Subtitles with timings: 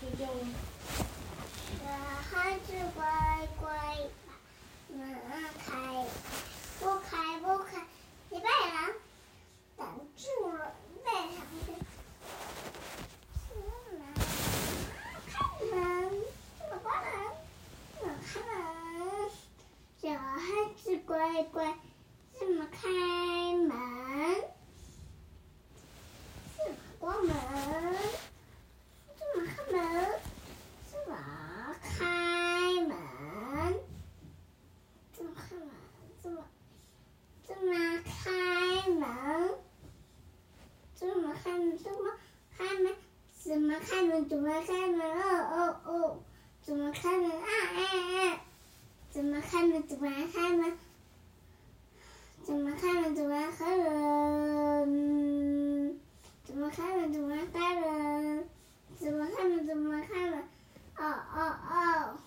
[0.00, 0.40] 睡觉了。
[1.76, 1.84] 小
[2.30, 3.04] 孩子乖
[3.60, 3.68] 乖
[4.26, 4.32] 把
[4.96, 4.98] 门
[5.58, 5.68] 开，
[6.80, 7.84] 不开不开，
[8.30, 8.96] 你被人
[9.76, 10.24] 挡住
[10.56, 10.72] 了，
[11.04, 11.36] 被人
[11.66, 11.68] 给。
[15.28, 15.34] 开
[15.70, 15.70] 门，
[16.58, 17.12] 怎么关门？
[17.98, 19.30] 怎么开门？
[20.00, 20.40] 小孩
[20.82, 21.74] 子乖乖，
[22.38, 23.70] 怎么开门？
[26.56, 27.36] 怎么关门？
[29.18, 29.78] 怎么开门？
[30.90, 31.12] 怎么
[31.82, 31.98] 开
[32.82, 32.90] 门？
[35.12, 35.68] 怎么开门？
[36.22, 36.34] 怎么
[37.46, 37.68] 怎么
[38.04, 39.00] 开门？
[41.00, 41.78] 怎么开门？
[41.78, 42.12] 怎么
[42.54, 42.94] 开门？
[43.32, 44.28] 怎么开门？
[44.28, 45.00] 怎么开门？
[45.00, 45.16] 哦
[45.50, 46.18] 哦哦！
[46.62, 47.30] 怎么开门？
[47.30, 47.80] 啊啊
[48.34, 48.44] 啊！
[49.08, 49.82] 怎么开门？
[49.86, 50.76] 怎么开门？
[52.44, 53.14] 怎么开门？
[53.16, 53.78] 怎么开
[54.84, 54.84] 门？
[56.44, 57.10] 怎么开门？
[57.14, 58.46] 怎么开门？
[58.98, 59.66] 怎么开门？
[59.66, 60.44] 怎么开门？
[60.96, 61.02] 哦
[61.34, 61.40] 哦
[61.70, 62.18] 哦！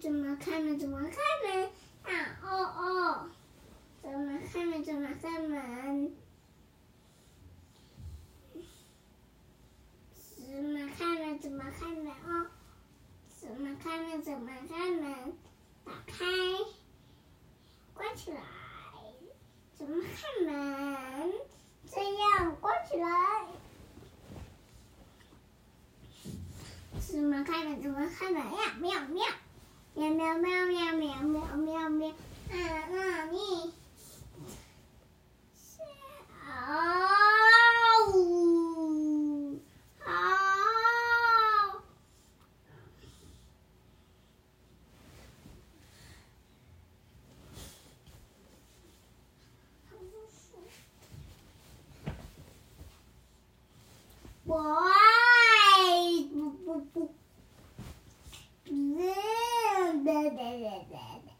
[0.00, 0.78] 怎么开门？
[0.78, 1.68] 怎么开门？
[2.02, 2.08] 啊
[2.42, 2.48] 哦
[2.78, 3.28] 哦！
[4.00, 4.82] 怎么开门？
[4.82, 6.16] 怎么开门？
[10.52, 11.38] 怎么开门？
[11.38, 12.06] 怎么开门？
[12.10, 12.46] 哦！
[13.38, 14.22] 怎么开门？
[14.22, 15.32] 怎么开门？
[15.84, 16.24] 打开，
[17.94, 18.40] 关起来。
[20.20, 21.32] 开门？
[21.90, 23.08] 这样关起来。
[27.00, 27.82] 怎么开门？
[27.82, 28.74] 怎么开门呀？
[28.78, 29.24] 喵喵，
[29.94, 32.10] 喵喵喵喵喵喵喵喵。
[32.50, 33.72] 啊，你。
[36.44, 37.09] 好，
[60.70, 60.86] did
[61.26, 61.39] it.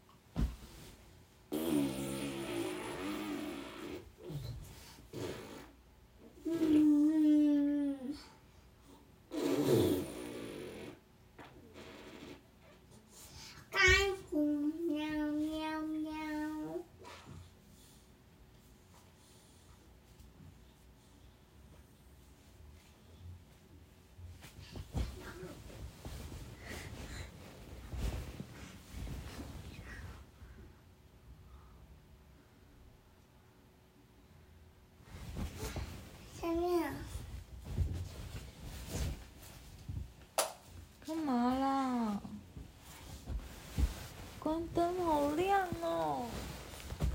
[44.51, 46.25] 关灯好亮哦！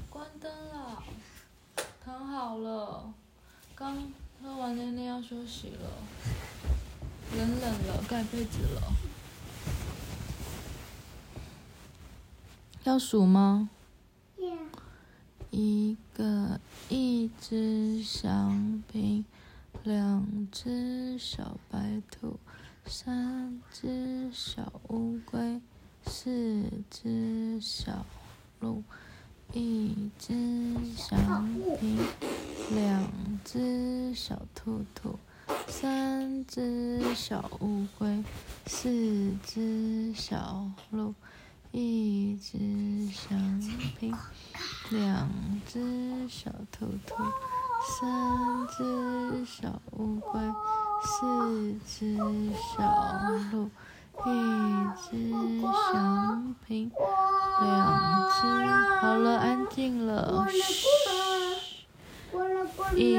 [0.08, 1.02] 关灯了，
[2.02, 3.12] 躺好了，
[3.74, 4.10] 刚
[4.42, 5.90] 喝完奶奶要休息了，
[7.36, 8.90] 冷冷了，盖被子了。
[12.84, 13.68] 要数吗？
[14.38, 14.56] 呀，
[15.50, 16.58] 一个
[16.88, 19.26] 一只香槟，
[19.84, 22.38] 两只小白兔，
[22.86, 23.35] 三
[35.86, 38.24] 三只小乌龟，
[38.66, 41.14] 四只小鹿，
[41.70, 42.58] 一只
[43.12, 43.38] 香
[43.96, 44.12] 槟。
[44.90, 45.30] 两
[45.64, 47.14] 只小兔兔，
[48.00, 50.40] 三只小乌龟，
[51.04, 52.16] 四只
[52.56, 52.82] 小
[53.52, 53.70] 鹿，
[54.26, 54.28] 一
[55.00, 55.30] 只
[55.92, 56.90] 香槟，
[57.60, 58.40] 两只
[59.00, 60.58] 好了，安静了，嘘，
[62.96, 63.14] 一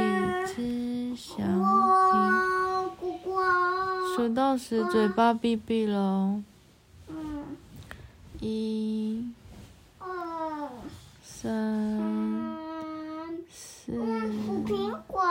[0.45, 2.46] 只香槟，
[4.27, 6.43] 数到十，嘴巴闭闭了哦，
[7.07, 7.45] 嗯，
[8.41, 9.25] 一、
[9.99, 10.69] 二，
[11.23, 11.49] 三、
[12.43, 13.93] 三，四。
[14.65, 15.23] 苹果。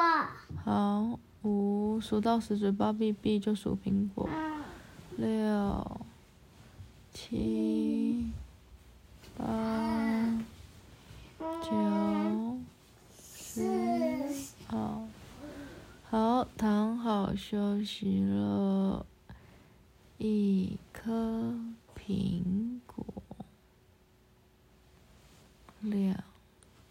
[0.65, 4.27] 好，五数到十，嘴巴闭闭就数苹果。
[4.33, 4.63] 嗯，
[5.19, 6.01] 六、
[7.13, 8.31] 七、
[9.37, 9.45] 八、
[11.63, 12.59] 九、
[13.15, 13.63] 四，
[14.33, 15.03] 十，好，
[16.09, 19.05] 好，躺好休息了。
[20.17, 21.55] 一颗
[21.95, 23.05] 苹果，
[25.83, 26.17] 两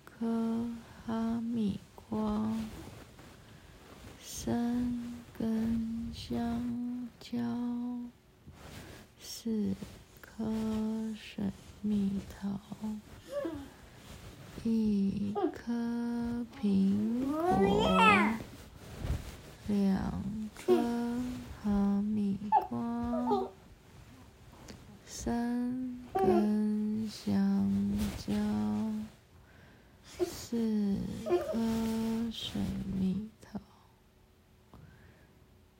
[0.05, 0.67] 颗
[1.05, 2.47] 哈密瓜。
[4.21, 4.53] 三
[5.39, 6.61] 根香
[7.19, 7.39] 蕉，
[9.19, 9.73] 四
[10.21, 10.45] 颗
[11.15, 11.43] 水
[11.81, 12.49] 蜜桃，
[14.63, 15.73] 一颗
[16.61, 18.37] 苹果，
[19.67, 20.13] 两
[20.53, 20.73] 颗
[21.63, 22.37] 哈密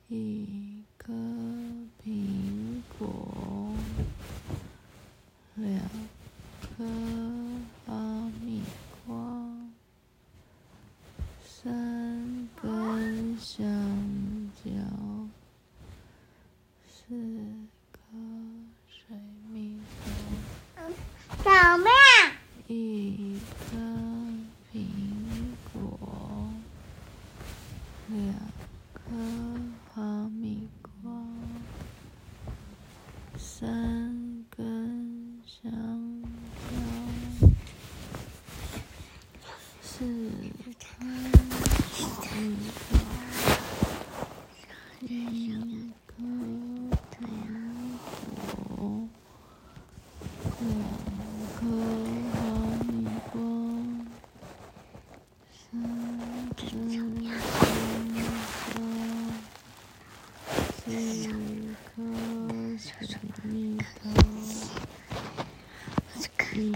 [0.07, 1.11] 一颗
[2.03, 3.73] 苹果，
[5.55, 5.81] 两
[6.61, 6.85] 颗
[7.87, 8.61] 哈密
[9.07, 9.15] 瓜，
[11.43, 13.65] 三根香
[14.63, 14.69] 蕉，
[16.87, 17.15] 四
[17.91, 17.99] 颗
[18.87, 19.17] 水
[19.51, 20.83] 蜜桃。
[21.43, 22.35] 怎么样？
[22.67, 23.77] 一颗
[66.57, 66.71] 你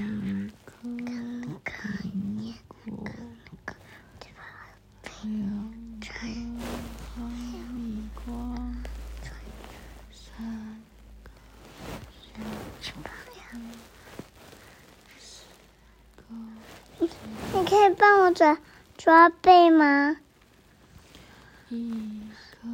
[17.65, 18.57] 可以帮我抓
[18.97, 20.17] 抓背吗？
[21.69, 22.21] 一
[22.51, 22.67] 颗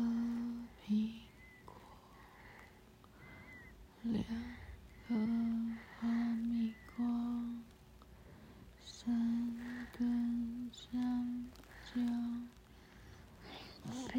[0.87, 1.11] 苹
[1.65, 1.75] 果，
[4.03, 4.23] 两
[5.07, 5.13] 颗
[5.99, 7.05] 哈密瓜，
[8.85, 9.13] 三
[9.97, 10.89] 根香
[11.93, 11.99] 蕉，
[13.91, 14.13] 四颗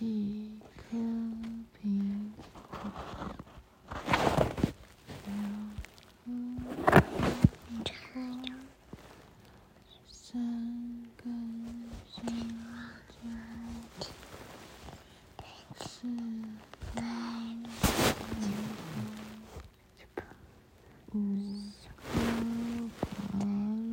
[0.00, 0.02] 一
[0.76, 0.98] 颗
[1.80, 1.86] 苹
[2.56, 2.66] 果，
[5.26, 5.30] 两
[6.24, 6.26] 颗。
[10.08, 10.40] 三
[11.16, 11.22] 根
[12.08, 12.16] 香
[13.08, 13.14] 蕉，
[16.12, 16.18] 四
[20.14, 20.24] 根
[21.12, 22.12] 五颗
[23.32, 23.44] 芭